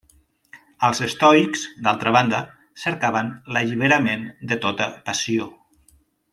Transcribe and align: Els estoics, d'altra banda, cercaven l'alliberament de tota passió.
Els 0.87 1.01
estoics, 1.07 1.65
d'altra 1.87 2.15
banda, 2.15 2.39
cercaven 2.85 3.31
l'alliberament 3.53 4.27
de 4.53 4.61
tota 4.67 4.93
passió. 5.11 5.51